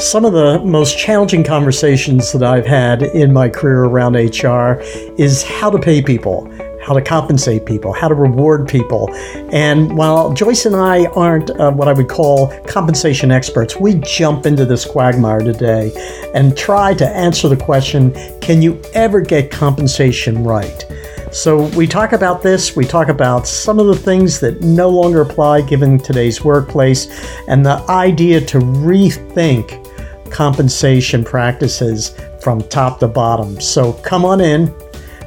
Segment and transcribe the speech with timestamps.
[0.00, 4.80] Some of the most challenging conversations that I've had in my career around HR
[5.20, 6.48] is how to pay people,
[6.80, 9.12] how to compensate people, how to reward people.
[9.52, 14.46] And while Joyce and I aren't uh, what I would call compensation experts, we jump
[14.46, 15.90] into this quagmire today
[16.32, 20.84] and try to answer the question can you ever get compensation right?
[21.32, 25.20] So, we talk about this, we talk about some of the things that no longer
[25.20, 27.06] apply given today's workplace,
[27.48, 29.84] and the idea to rethink
[30.30, 33.60] compensation practices from top to bottom.
[33.60, 34.74] So, come on in,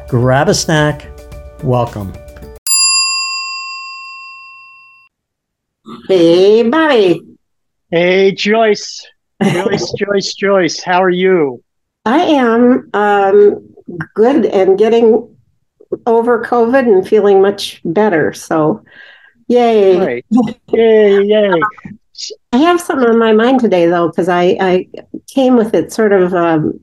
[0.07, 1.07] grab a snack,
[1.63, 2.13] welcome.
[6.07, 7.21] Hey, Bobby.
[7.89, 9.05] Hey, Joyce.
[9.43, 10.81] Joyce, Joyce, Joyce.
[10.81, 11.63] How are you?
[12.05, 13.73] I am um,
[14.15, 15.35] good and getting
[16.05, 18.33] over COVID and feeling much better.
[18.33, 18.83] So,
[19.47, 19.97] yay.
[19.97, 20.25] Great.
[20.69, 21.61] Yay, yay.
[22.51, 24.87] I have something on my mind today, though, because I, I
[25.27, 26.33] came with it sort of.
[26.33, 26.79] Um,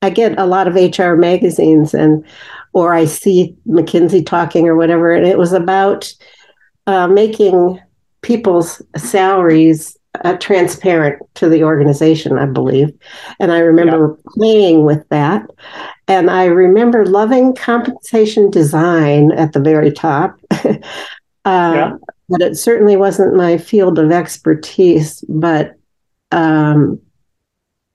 [0.00, 2.24] I get a lot of HR magazines, and
[2.72, 6.12] or I see McKinsey talking or whatever, and it was about
[6.86, 7.80] uh, making
[8.22, 12.90] people's salaries uh, transparent to the organization, I believe.
[13.38, 14.30] And I remember yeah.
[14.34, 15.48] playing with that.
[16.06, 20.38] And I remember loving compensation design at the very top.
[20.50, 20.78] uh,
[21.44, 21.92] yeah.
[22.28, 25.24] But it certainly wasn't my field of expertise.
[25.28, 25.76] But
[26.30, 27.00] um,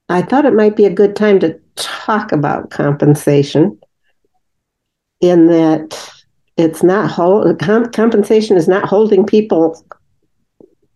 [0.09, 3.79] I thought it might be a good time to talk about compensation
[5.21, 6.11] in that
[6.57, 9.83] it's not hold, comp- compensation is not holding people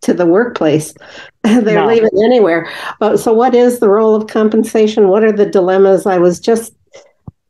[0.02, 0.94] to the workplace.
[1.44, 1.88] They're no.
[1.88, 2.70] leaving anywhere.
[3.00, 5.08] But so, what is the role of compensation?
[5.08, 6.06] What are the dilemmas?
[6.06, 6.74] I was just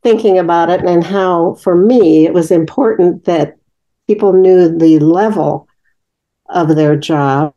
[0.02, 3.56] thinking about it and how, for me, it was important that
[4.06, 5.67] people knew the level
[6.50, 7.54] of their job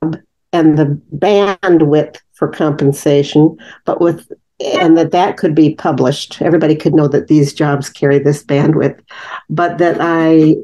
[0.53, 6.41] and the bandwidth for compensation, but with and that that could be published.
[6.41, 9.01] Everybody could know that these jobs carry this bandwidth,
[9.49, 10.57] but that I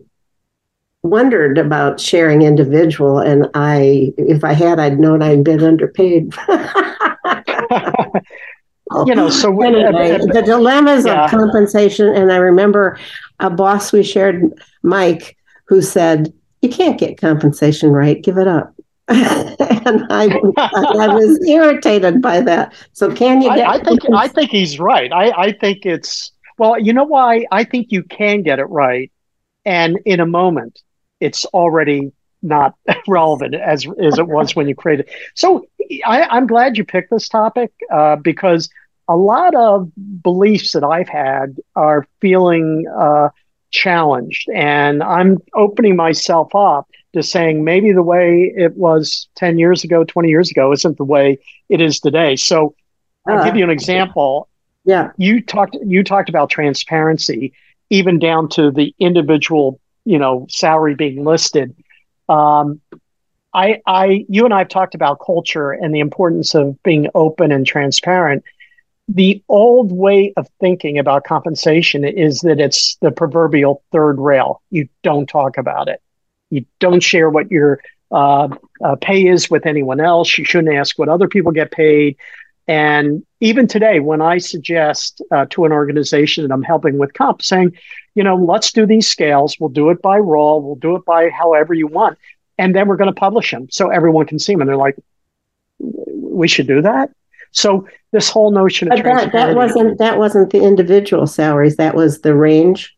[1.03, 6.33] wondered about sharing individual and i if i had i'd known i'd been underpaid
[9.05, 11.25] you know so anyway, uh, the dilemmas yeah.
[11.25, 12.99] of compensation and i remember
[13.39, 14.43] a boss we shared
[14.81, 15.37] mike
[15.67, 18.21] who said you can't get compensation right?
[18.21, 18.73] Give it up.
[19.87, 20.25] And I,
[20.57, 22.73] I was irritated by that.
[22.91, 25.13] So can you I, I think i think he's right.
[25.13, 27.45] I, I think it's well you know why?
[27.51, 29.09] I think you can get it right
[29.65, 30.81] and in a moment
[31.21, 32.75] it's already not
[33.07, 35.09] relevant as as it was when you created.
[35.35, 35.65] So
[36.05, 38.69] I, am glad you picked this topic uh, because
[39.07, 39.91] a lot of
[40.21, 43.29] beliefs that I've had are feeling uh,
[43.71, 49.83] challenged, and I'm opening myself up to saying maybe the way it was 10 years
[49.83, 51.39] ago, 20 years ago, isn't the way
[51.69, 52.35] it is today.
[52.35, 52.75] So
[53.27, 54.49] I'll uh, give you an example.
[54.85, 57.53] Yeah, you talked you talked about transparency,
[57.89, 61.75] even down to the individual you know salary being listed.
[62.29, 62.81] Um,
[63.53, 67.51] I, I, you and I have talked about culture and the importance of being open
[67.51, 68.43] and transparent.
[69.07, 74.61] The old way of thinking about compensation is that it's the proverbial third rail.
[74.69, 76.01] You don't talk about it.
[76.49, 77.79] You don't share what your
[78.11, 78.49] uh,
[78.83, 80.37] uh, pay is with anyone else.
[80.37, 82.17] You shouldn't ask what other people get paid.
[82.67, 87.41] And even today, when I suggest uh, to an organization that I'm helping with comp,
[87.41, 87.77] saying,
[88.13, 89.57] you know, let's do these scales.
[89.59, 90.61] We'll do it by role.
[90.61, 92.17] We'll do it by however you want.
[92.57, 94.61] And then we're going to publish them so everyone can see them.
[94.61, 94.97] And they're like,
[95.79, 97.11] we should do that.
[97.57, 101.77] So this whole notion of that, that wasn't that wasn't the individual salaries.
[101.77, 102.95] That was the range.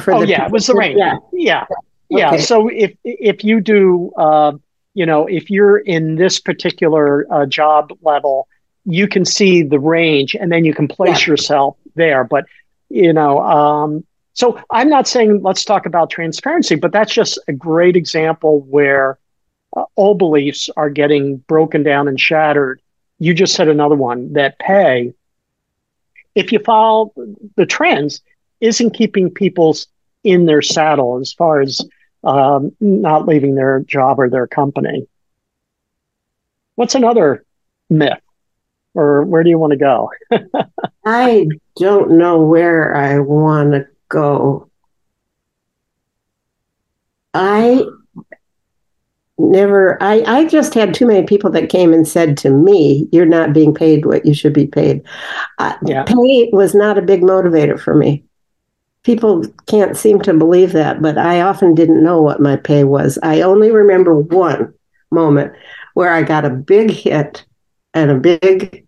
[0.00, 0.98] For oh the yeah, it was the range.
[0.98, 1.66] Yeah, yeah,
[2.08, 2.28] yeah.
[2.32, 2.42] Okay.
[2.42, 4.52] So if if you do, uh,
[4.94, 8.48] you know, if you're in this particular uh, job level,
[8.84, 11.32] you can see the range, and then you can place yeah.
[11.32, 12.24] yourself there.
[12.24, 12.46] But
[12.88, 17.52] you know, um, so I'm not saying let's talk about transparency, but that's just a
[17.52, 19.20] great example where
[19.76, 22.80] uh, all beliefs are getting broken down and shattered.
[23.20, 25.12] You just said another one that pay,
[26.34, 27.12] if you follow
[27.56, 28.22] the trends,
[28.60, 29.76] isn't keeping people
[30.24, 31.80] in their saddle as far as
[32.24, 35.06] um, not leaving their job or their company.
[36.74, 37.44] What's another
[37.88, 38.20] myth?
[38.94, 40.10] Or where do you want to go?
[41.04, 41.46] I
[41.76, 44.70] don't know where I want to go.
[47.32, 47.84] I
[49.40, 53.26] never I, I just had too many people that came and said to me you're
[53.26, 55.02] not being paid what you should be paid
[55.58, 56.04] uh, yeah.
[56.04, 58.24] pay was not a big motivator for me
[59.02, 63.18] people can't seem to believe that but i often didn't know what my pay was
[63.22, 64.72] i only remember one
[65.10, 65.52] moment
[65.94, 67.44] where i got a big hit
[67.94, 68.86] and a big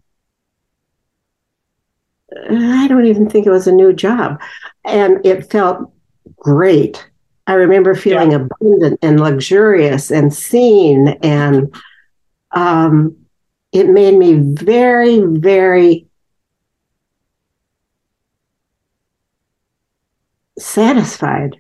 [2.51, 4.41] I don't even think it was a new job.
[4.85, 5.93] And it felt
[6.37, 7.09] great.
[7.47, 8.39] I remember feeling yeah.
[8.39, 11.09] abundant and luxurious and seen.
[11.23, 11.75] And
[12.53, 13.17] um,
[13.73, 16.07] it made me very, very
[20.59, 21.59] satisfied.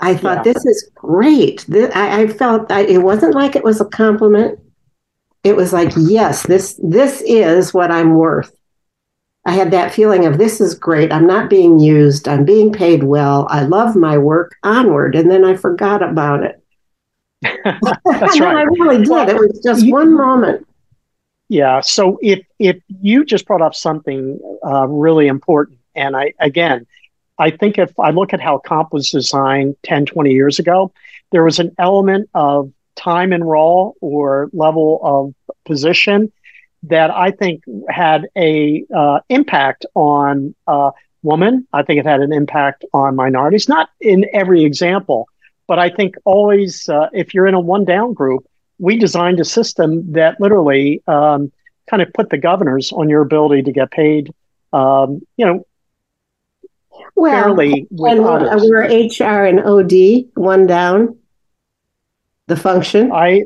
[0.00, 0.52] I thought yeah.
[0.52, 1.64] this is great.
[1.68, 4.58] This, I, I, felt I, it wasn't like it was a compliment.
[5.42, 8.54] It was like, yes, this this is what I'm worth.
[9.46, 11.12] I had that feeling of this is great.
[11.12, 12.28] I'm not being used.
[12.28, 13.46] I'm being paid well.
[13.50, 14.56] I love my work.
[14.62, 16.62] Onward, and then I forgot about it.
[17.64, 17.94] That's
[18.40, 18.56] right.
[18.56, 19.08] I really did.
[19.08, 20.66] Well, it was just you, one moment.
[21.48, 21.82] Yeah.
[21.82, 26.86] So if if you just brought up something uh, really important, and I again,
[27.38, 30.90] I think if I look at how comp was designed 10, 20 years ago,
[31.32, 35.34] there was an element of time and role or level of
[35.66, 36.32] position
[36.88, 40.90] that I think had a uh, impact on uh,
[41.22, 41.66] women.
[41.72, 45.28] I think it had an impact on minorities, not in every example,
[45.66, 48.46] but I think always uh, if you're in a one down group,
[48.78, 51.50] we designed a system that literally um,
[51.88, 54.32] kind of put the governors on your ability to get paid.
[54.72, 55.66] Um, you know,
[57.14, 58.62] well, fairly and others.
[58.64, 61.18] we're HR and OD, one down.
[62.46, 63.10] The function.
[63.10, 63.44] I,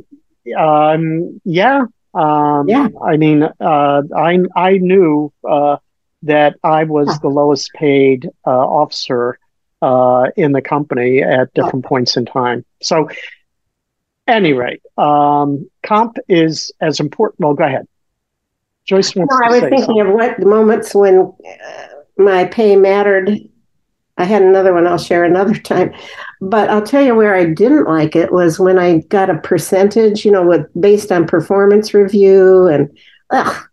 [0.57, 1.85] um, yeah,
[2.19, 2.89] um, yeah.
[3.05, 5.77] I mean, uh, I I knew uh,
[6.23, 9.39] that I was the lowest paid uh, officer
[9.83, 12.65] uh, in the company at different points in time.
[12.83, 13.09] So,
[14.27, 17.41] any rate, um, comp is as important.
[17.41, 17.87] Well, go ahead.
[18.85, 20.01] Joyce wants no, I was thinking something.
[20.01, 21.87] of what moments when uh,
[22.17, 23.49] my pay mattered
[24.19, 25.95] I had another one I'll share another time.
[26.41, 30.25] But I'll tell you where I didn't like it was when I got a percentage,
[30.25, 32.91] you know, with based on performance review and
[33.31, 33.69] ugh,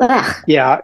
[0.00, 0.36] ugh.
[0.46, 0.80] Yeah.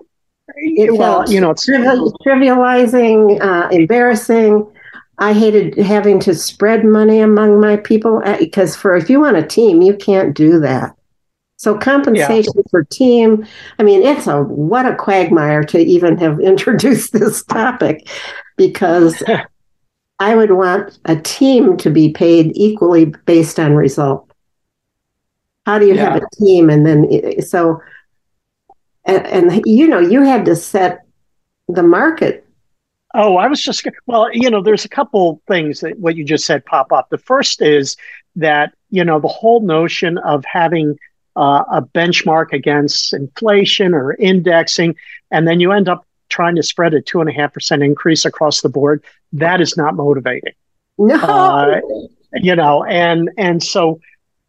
[0.57, 4.67] It well, you know, it's trivializing, uh, embarrassing.
[5.19, 9.37] I hated having to spread money among my people because uh, for if you want
[9.37, 10.95] a team, you can't do that.
[11.57, 12.63] So compensation yeah.
[12.71, 13.45] for team,
[13.81, 18.09] I mean, it's a what a quagmire to even have introduced this topic
[18.59, 19.23] because
[20.19, 24.31] I would want a team to be paid equally based on result.
[25.65, 26.13] How do you yeah.
[26.13, 27.81] have a team and then so
[29.05, 31.07] and, and you know, you had to set
[31.69, 32.45] the market
[33.15, 36.45] Oh, I was just well, you know, there's a couple things that what you just
[36.45, 37.09] said pop up.
[37.09, 37.97] The first is
[38.37, 40.99] that you know the whole notion of having
[41.35, 44.95] uh, a benchmark against inflation or indexing,
[45.31, 48.25] and then you end up trying to spread a two and a half percent increase
[48.25, 49.05] across the board.
[49.33, 50.55] That is not motivating.
[50.99, 51.81] No, uh,
[52.35, 54.01] you know, and and so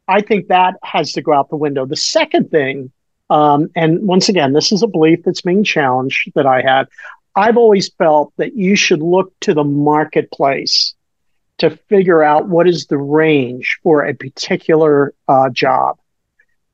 [0.07, 1.85] I think that has to go out the window.
[1.85, 2.91] The second thing,
[3.29, 6.87] um, and once again, this is a belief that's being challenged that I had.
[7.35, 10.95] I've always felt that you should look to the marketplace
[11.59, 15.99] to figure out what is the range for a particular uh, job.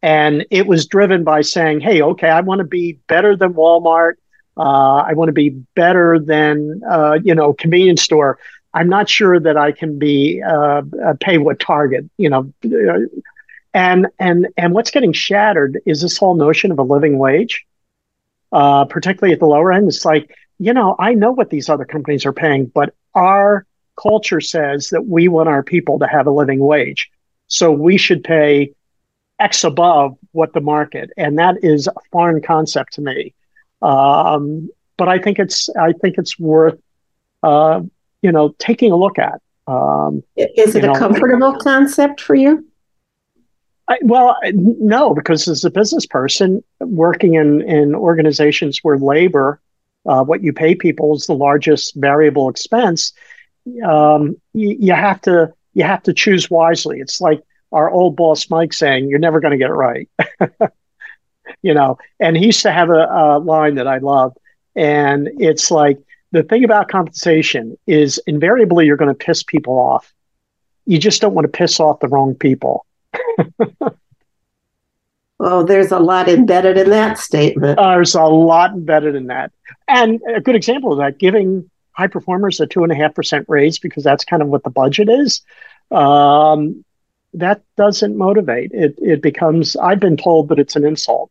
[0.01, 4.13] And it was driven by saying, hey, okay, I want to be better than Walmart.
[4.57, 8.39] Uh, I want to be better than, uh, you know, convenience store.
[8.73, 10.81] I'm not sure that I can be uh,
[11.19, 12.51] pay what Target, you know.
[13.73, 17.65] And and and what's getting shattered is this whole notion of a living wage,
[18.51, 19.87] uh, particularly at the lower end.
[19.87, 23.65] It's like, you know, I know what these other companies are paying, but our
[24.01, 27.09] culture says that we want our people to have a living wage,
[27.47, 28.73] so we should pay
[29.39, 33.33] X above what the market, and that is a foreign concept to me.
[33.85, 36.79] Um, but I think it's I think it's worth
[37.43, 37.81] uh,
[38.21, 39.41] you know taking a look at.
[39.67, 42.65] Um, is it a know, comfortable concept for you?
[43.87, 49.61] I, well, no, because as a business person working in in organizations where labor,
[50.07, 53.13] uh, what you pay people is the largest variable expense.
[53.87, 56.99] Um, you, you have to you have to choose wisely.
[56.99, 60.09] It's like our old boss Mike saying, "You're never going to get it right."
[61.65, 64.37] you know, and he used to have a, a line that I love,
[64.75, 65.97] and it's like
[66.31, 70.13] the thing about compensation is invariably you're going to piss people off.
[70.85, 72.85] You just don't want to piss off the wrong people.
[75.37, 77.77] Oh, there's a lot embedded in that statement.
[77.77, 79.51] Uh, there's a lot embedded in that.
[79.87, 83.45] And a good example of that, giving high performers a two and a half percent
[83.49, 85.41] raise because that's kind of what the budget is.
[85.91, 86.85] Um,
[87.33, 88.71] that doesn't motivate.
[88.73, 91.29] It it becomes I've been told that it's an insult.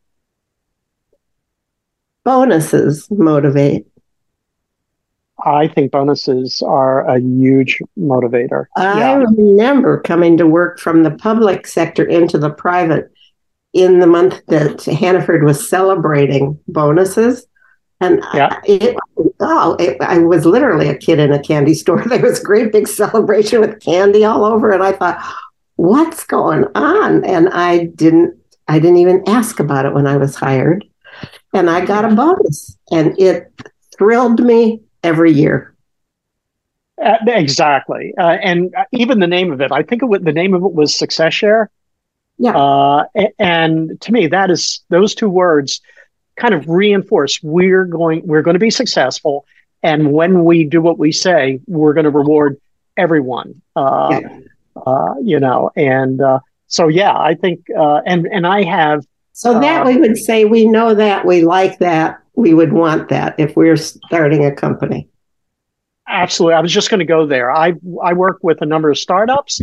[2.25, 3.87] Bonuses motivate.
[5.45, 8.67] I think bonuses are a huge motivator.
[8.77, 9.15] I yeah.
[9.17, 13.11] remember coming to work from the public sector into the private
[13.75, 17.47] in the month that Hannaford was celebrating bonuses.
[18.01, 18.61] And yeah.
[18.65, 18.97] it,
[19.41, 22.03] oh, it, I was literally a kid in a candy store.
[22.05, 25.23] There was a great big celebration with candy all over, and I thought,
[25.77, 28.37] "What's going on?" And I didn't,
[28.69, 30.85] I didn't even ask about it when I was hired,
[31.55, 33.51] and I got a bonus, and it
[33.97, 35.75] thrilled me every year.
[37.03, 39.73] Uh, exactly, uh, and even the name of it.
[39.73, 41.71] I think it was, the name of it was Success Share.
[42.39, 42.57] Yeah.
[42.57, 43.05] Uh,
[43.39, 45.81] and to me, that is those two words
[46.37, 49.47] kind of reinforce we're going we're going to be successful,
[49.83, 52.61] and when we do what we say, we're going to reward
[52.97, 53.61] everyone.
[53.77, 54.39] Uh, yeah.
[54.85, 59.07] uh, you know, and uh, so yeah, I think, uh, and and I have.
[59.37, 63.35] So that we would say we know that we like that we would want that
[63.39, 65.09] if we're starting a company.
[66.09, 67.51] Absolutely, I was just going to go there.
[67.51, 69.61] I I work with a number of startups,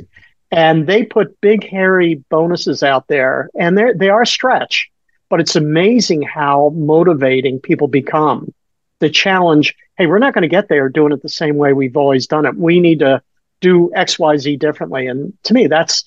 [0.51, 4.91] and they put big hairy bonuses out there and they they are stretch
[5.29, 8.53] but it's amazing how motivating people become
[8.99, 11.97] the challenge hey we're not going to get there doing it the same way we've
[11.97, 13.21] always done it we need to
[13.61, 16.03] do xyz differently and to me that's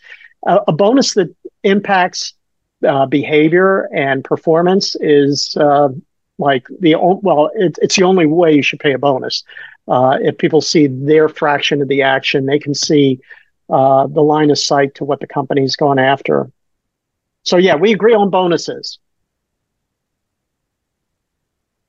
[0.47, 2.34] a, a bonus that impacts
[2.85, 5.89] uh, behavior and performance is uh,
[6.39, 9.43] like the well it, it's the only way you should pay a bonus
[9.89, 13.21] uh, if people see their fraction of the action they can see
[13.71, 16.51] uh, the line of sight to what the company's going after.
[17.45, 18.99] So yeah, we agree on bonuses.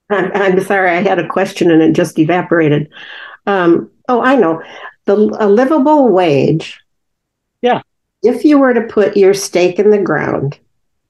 [0.10, 2.90] I'm, I'm sorry, I had a question and it just evaporated.
[3.48, 4.62] Um, oh, I know.
[5.06, 6.80] The a livable wage.
[7.62, 7.82] Yeah.
[8.24, 10.60] If you were to put your stake in the ground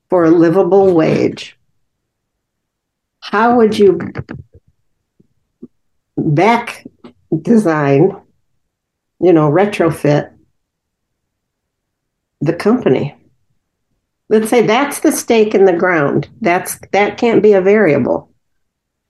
[0.10, 1.58] for a livable wage,
[3.20, 4.00] how would you
[6.18, 6.86] back
[7.42, 8.16] design,
[9.20, 10.32] you know, retrofit
[12.42, 13.16] the company.
[14.30, 16.30] Let's say that's the stake in the ground.
[16.42, 18.32] That's that can't be a variable.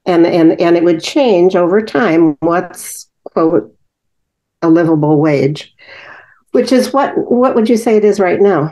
[0.06, 3.76] And and and it would change over time what's quote
[4.62, 5.74] a livable wage,
[6.52, 8.72] which is what what would you say it is right now?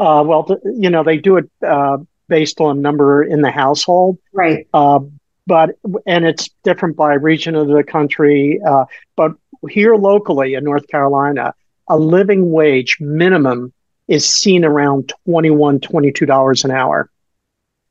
[0.00, 4.66] Uh, well, you know, they do it uh, based on number in the household, right?
[4.72, 5.00] Uh,
[5.46, 5.76] but
[6.06, 8.58] and it's different by region of the country.
[8.66, 9.32] Uh, but
[9.68, 11.52] here locally in North Carolina,
[11.88, 13.74] a living wage minimum
[14.08, 17.10] is seen around 21 $22 an hour.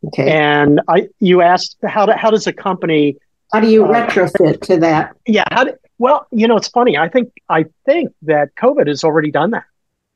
[0.07, 0.31] Okay.
[0.31, 3.17] And I, you asked how, do, how does a company
[3.51, 5.15] how do you uh, retrofit to that?
[5.25, 5.43] Yeah.
[5.51, 6.97] How do, well, you know, it's funny.
[6.97, 9.65] I think I think that COVID has already done that.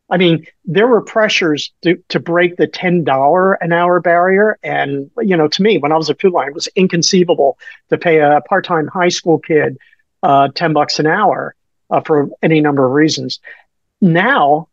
[0.09, 5.09] I mean, there were pressures to, to break the ten dollar an hour barrier, and
[5.21, 7.57] you know, to me, when I was a Food Lion, it was inconceivable
[7.89, 9.77] to pay a part time high school kid
[10.21, 11.55] uh, ten bucks an hour
[11.89, 13.39] uh, for any number of reasons.
[14.01, 14.67] Now,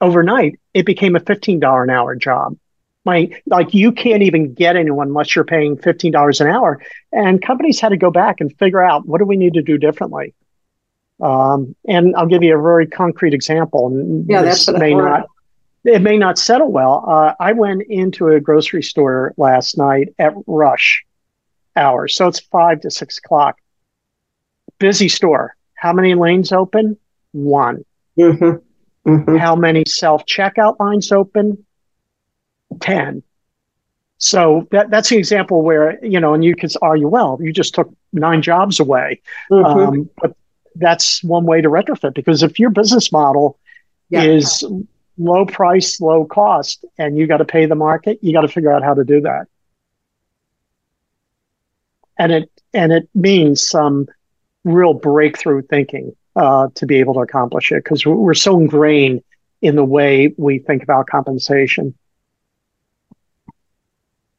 [0.00, 2.56] overnight, it became a $15 an hour job.
[3.04, 6.82] My, like you can't even get anyone unless you're paying $15 an hour.
[7.12, 9.78] And companies had to go back and figure out what do we need to do
[9.78, 10.34] differently.
[11.20, 14.24] Um, and I'll give you a very concrete example.
[14.28, 15.26] Yeah, that's may not
[15.84, 17.04] it may not settle well.
[17.06, 21.04] Uh, I went into a grocery store last night at rush
[21.76, 23.56] hours, so it's five to six o'clock.
[24.78, 25.56] Busy store.
[25.74, 26.98] How many lanes open?
[27.32, 27.84] One.
[28.18, 29.10] Mm-hmm.
[29.10, 29.36] Mm-hmm.
[29.36, 31.64] How many self checkout lines open?
[32.80, 33.22] 10.
[34.18, 37.74] So that, that's an example where, you know, and you could argue, well, you just
[37.74, 39.20] took nine jobs away.
[39.50, 39.78] Mm-hmm.
[39.78, 40.36] Um, but
[40.78, 43.58] that's one way to retrofit because if your business model
[44.08, 44.22] yeah.
[44.22, 44.64] is
[45.18, 48.72] low price, low cost, and you got to pay the market, you got to figure
[48.72, 49.46] out how to do that.
[52.18, 54.08] And it and it means some
[54.64, 59.22] real breakthrough thinking uh, to be able to accomplish it because we're so ingrained
[59.62, 61.94] in the way we think about compensation.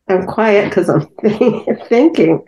[0.08, 1.08] I'm quiet because I'm
[1.88, 2.48] thinking.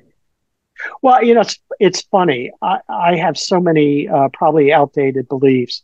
[1.02, 2.52] Well, you know, it's, it's funny.
[2.62, 5.84] I, I have so many uh, probably outdated beliefs.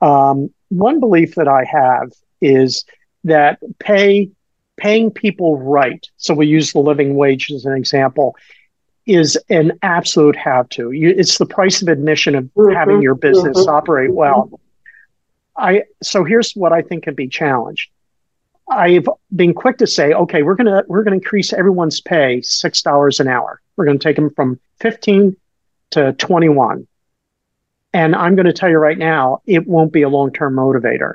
[0.00, 2.84] Um, one belief that I have is
[3.24, 4.30] that pay
[4.76, 6.04] paying people right.
[6.16, 8.36] So we use the living wage as an example
[9.06, 10.90] is an absolute have to.
[10.90, 14.60] You, it's the price of admission of mm-hmm, having your business mm-hmm, operate well.
[15.56, 17.90] I so here's what I think can be challenged.
[18.68, 23.20] I've been quick to say, okay, we're gonna we're gonna increase everyone's pay six dollars
[23.20, 23.60] an hour.
[23.76, 25.36] We're gonna take them from fifteen
[25.90, 26.86] to twenty one,
[27.92, 31.14] and I'm going to tell you right now, it won't be a long term motivator.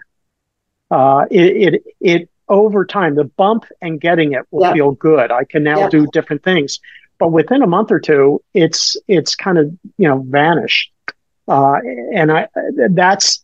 [0.91, 4.73] Uh, it, it it over time, the bump and getting it will yep.
[4.73, 5.31] feel good.
[5.31, 5.91] I can now yep.
[5.91, 6.79] do different things
[7.19, 10.91] but within a month or two, it's it's kind of you know vanished,
[11.47, 11.79] uh,
[12.13, 12.47] and I
[12.89, 13.43] that's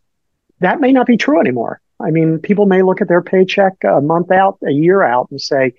[0.60, 1.80] that may not be true anymore.
[2.00, 5.40] I mean, people may look at their paycheck a month out, a year out, and
[5.40, 5.74] say,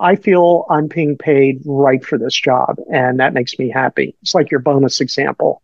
[0.00, 4.16] I feel I'm being paid right for this job, and that makes me happy.
[4.22, 5.62] It's like your bonus example.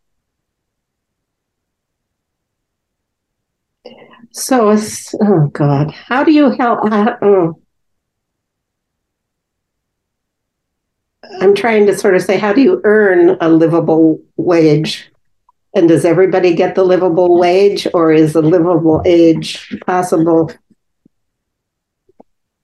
[4.32, 4.76] So,
[5.23, 6.85] oh God, how do you help?
[6.85, 7.61] Uh, oh.
[11.40, 15.11] I'm trying to sort of say, how do you earn a livable wage?
[15.75, 20.50] And does everybody get the livable wage, or is a livable age possible?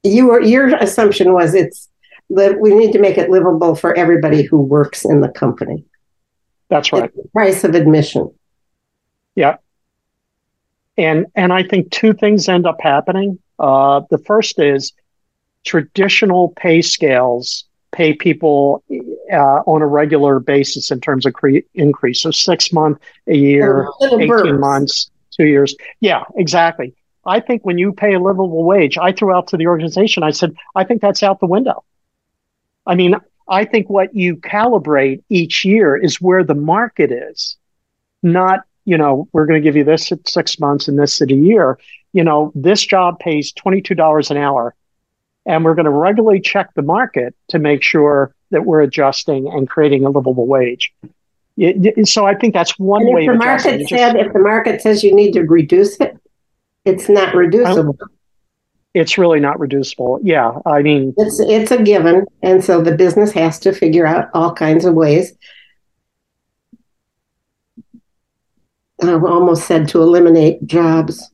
[0.03, 1.89] You were, your assumption was it's
[2.31, 5.85] that we need to make it livable for everybody who works in the company.
[6.69, 7.11] That's right.
[7.33, 8.35] price of admission.
[9.37, 9.59] Yeah.
[10.99, 13.39] And and I think two things end up happening.
[13.59, 14.93] Uh, the first is
[15.65, 18.83] traditional pay scales pay people
[19.33, 22.23] uh, on a regular basis in terms of cre- increase.
[22.23, 25.75] So six month, a year, eighteen months, two years.
[26.00, 26.95] Yeah, exactly.
[27.25, 30.23] I think when you pay a livable wage, I threw out to the organization.
[30.23, 31.85] I said, I think that's out the window.
[32.87, 33.16] I mean,
[33.49, 37.57] I think what you calibrate each year is where the market is,
[38.23, 41.31] not you know, we're going to give you this at six months and this at
[41.31, 41.78] a year.
[42.12, 44.75] You know, this job pays $22 an hour.
[45.47, 49.69] And we're going to regularly check the market to make sure that we're adjusting and
[49.69, 50.93] creating a livable wage.
[51.57, 53.25] It, so I think that's one and way.
[53.25, 56.19] If the market said, just, if the market says you need to reduce it,
[56.85, 57.97] it's not reducible.
[58.93, 60.21] It's really not reducible.
[60.23, 64.29] Yeah, I mean, it's it's a given, and so the business has to figure out
[64.35, 65.35] all kinds of ways
[69.03, 71.31] I almost said to eliminate jobs.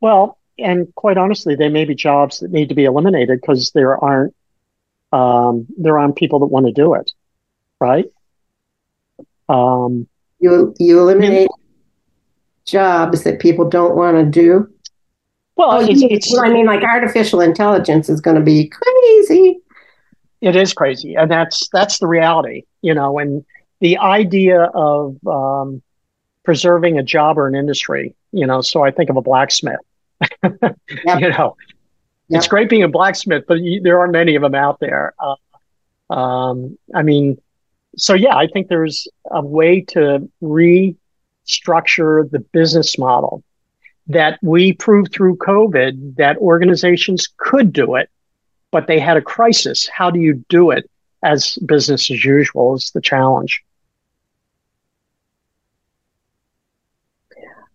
[0.00, 3.96] Well, and quite honestly, there may be jobs that need to be eliminated because there
[3.96, 4.34] aren't
[5.12, 7.10] um, there aren't people that want to do it,
[7.80, 8.06] right?
[9.48, 10.06] Um,
[10.40, 11.48] you you eliminate
[12.66, 14.68] jobs that people don't want to do.
[15.56, 19.58] Well, oh, it's, it's, well, I mean, like artificial intelligence is going to be crazy.
[20.40, 23.18] It is crazy, and that's that's the reality, you know.
[23.18, 23.44] And
[23.80, 25.82] the idea of um,
[26.44, 29.80] preserving a job or an industry, you know, so I think of a blacksmith.
[30.42, 30.76] Yep.
[31.20, 31.56] You know,
[32.28, 32.38] yep.
[32.38, 35.14] it's great being a blacksmith, but you, there aren't many of them out there.
[35.18, 37.40] Uh, um, I mean,
[37.96, 43.42] so yeah, I think there's a way to restructure the business model
[44.06, 48.08] that we proved through COVID that organizations could do it,
[48.70, 49.88] but they had a crisis.
[49.92, 50.88] How do you do it
[51.22, 53.62] as business as usual is the challenge.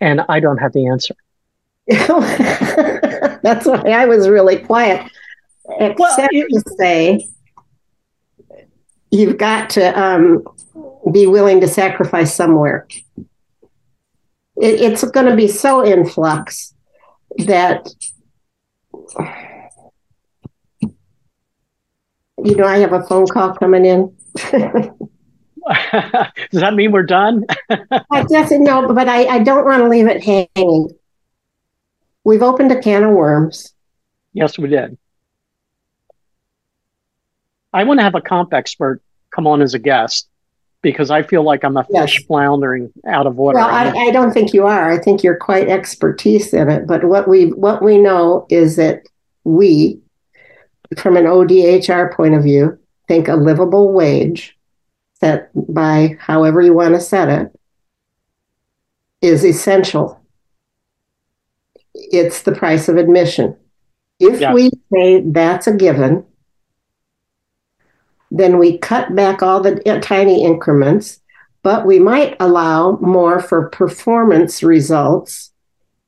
[0.04, 1.16] and I don't have the answer.
[1.88, 5.12] That's why I was really quiet.
[5.80, 7.28] Except well, it, to say,
[9.12, 10.44] you've got to um,
[11.12, 12.88] be willing to sacrifice somewhere.
[14.56, 16.74] It, it's going to be so in flux
[17.40, 17.90] that
[22.44, 24.16] you know I have a phone call coming in.
[26.52, 27.46] Does that mean we're done?
[27.70, 30.90] I guess no, but I, I don't want to leave it hanging.
[32.24, 33.74] We've opened a can of worms.
[34.34, 34.98] Yes, we did.
[37.74, 40.30] I want to have a comp expert come on as a guest
[40.82, 42.26] because I feel like I'm a fish yes.
[42.26, 43.58] floundering out of water.
[43.58, 44.92] Well, I, I, don't think you are.
[44.92, 46.86] I think you're quite expertise in it.
[46.86, 49.04] But what we what we know is that
[49.44, 50.00] we,
[50.98, 54.58] from an ODHR point of view, think a livable wage
[55.20, 57.52] set by however you want to set it
[59.22, 60.23] is essential.
[62.14, 63.58] It's the price of admission.
[64.20, 64.54] If yeah.
[64.54, 66.24] we say that's a given,
[68.30, 71.20] then we cut back all the tiny increments,
[71.64, 75.52] but we might allow more for performance results.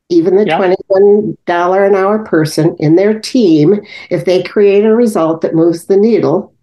[0.09, 0.61] Even the yep.
[0.61, 5.97] $21 an hour person in their team, if they create a result that moves the
[5.97, 6.53] needle,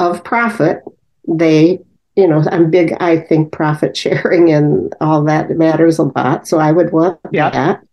[0.00, 0.82] of profit,
[1.26, 1.80] they,
[2.18, 6.48] you know, I'm big, I think profit sharing and all that matters a lot.
[6.48, 7.50] So I would want yeah.
[7.50, 7.84] that.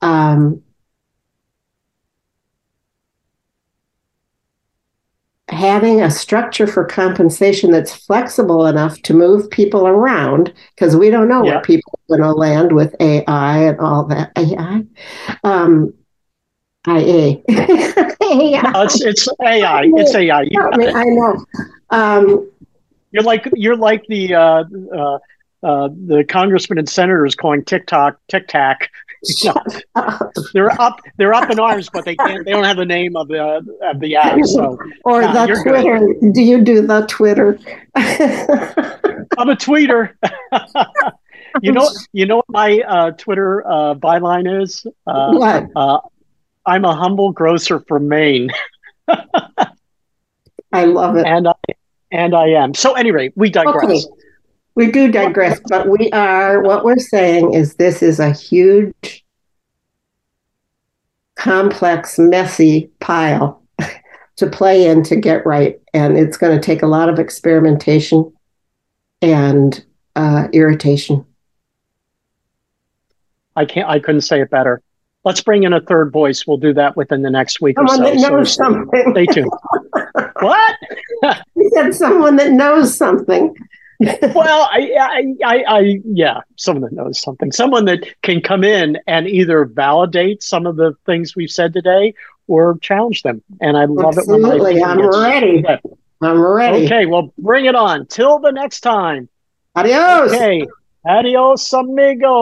[0.00, 0.62] Um,
[5.48, 11.28] having a structure for compensation that's flexible enough to move people around because we don't
[11.28, 11.52] know yeah.
[11.52, 14.32] where people are going to land with AI and all that.
[14.36, 14.84] AI.
[15.44, 15.92] Um,
[16.88, 17.34] IA.
[17.34, 17.42] No,
[18.82, 19.82] it's, it's AI.
[19.84, 20.42] It's AI.
[20.42, 21.44] You I, mean, I know.
[21.90, 22.50] Um,
[23.16, 25.18] you're like you're like the uh, uh,
[25.62, 28.90] uh, the congressmen and senators calling TikTok Tic Tac.
[29.22, 30.12] You know,
[30.52, 32.44] they're up they're up in arms, but they can't.
[32.44, 34.38] They don't have the name of the of the app.
[34.44, 35.98] So or the Twitter.
[36.20, 36.34] Good.
[36.34, 37.58] Do you do the Twitter?
[37.96, 40.12] I'm a tweeter.
[41.62, 44.86] you know, you know what my uh, Twitter uh, byline is?
[45.06, 45.64] Uh, what?
[45.74, 46.00] Uh,
[46.66, 48.50] I'm a humble grocer from Maine.
[49.08, 51.24] I love it.
[51.26, 51.54] And I
[52.12, 52.74] and I am.
[52.74, 54.06] So anyway, we digress.
[54.06, 54.22] Okay.
[54.74, 59.24] We do digress, but we are what we're saying is this is a huge
[61.36, 63.62] complex, messy pile
[64.36, 65.80] to play in to get right.
[65.94, 68.32] And it's going to take a lot of experimentation
[69.22, 69.82] and
[70.14, 71.24] uh, irritation.
[73.54, 73.88] I can't.
[73.88, 74.82] I couldn't say it better.
[75.24, 76.46] Let's bring in a third voice.
[76.46, 78.20] We'll do that within the next week someone or so.
[78.20, 79.04] That knows so something.
[79.12, 79.50] Stay tuned.
[80.40, 80.76] what?
[81.56, 83.54] you said someone that knows something.
[84.00, 88.98] well, I, I, I, I, yeah, someone that knows something, someone that can come in
[89.06, 92.12] and either validate some of the things we've said today
[92.46, 93.42] or challenge them.
[93.60, 94.76] And I love Absolutely.
[94.76, 94.82] it.
[94.82, 95.64] Absolutely, I'm ready.
[96.20, 96.84] I'm ready.
[96.84, 98.06] Okay, well, bring it on.
[98.06, 99.28] Till the next time.
[99.74, 100.32] Adios.
[100.32, 100.66] Okay.
[101.06, 102.40] Adios, amigo.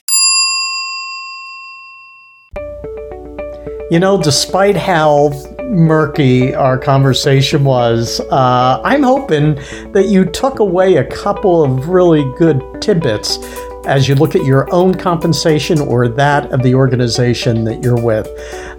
[3.91, 5.31] You know, despite how
[5.71, 9.55] murky our conversation was, uh, I'm hoping
[9.93, 13.39] that you took away a couple of really good tidbits
[13.87, 18.27] as you look at your own compensation or that of the organization that you're with.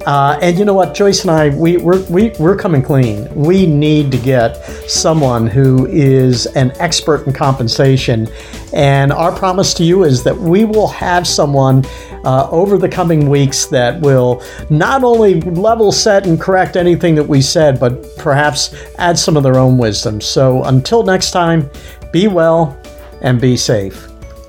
[0.07, 3.33] Uh, and you know what, Joyce and I, we, we're, we, we're coming clean.
[3.33, 4.55] We need to get
[4.89, 8.27] someone who is an expert in compensation.
[8.73, 11.83] And our promise to you is that we will have someone
[12.25, 17.23] uh, over the coming weeks that will not only level set and correct anything that
[17.23, 20.19] we said, but perhaps add some of their own wisdom.
[20.19, 21.69] So until next time,
[22.11, 22.77] be well
[23.21, 24.14] and be safe.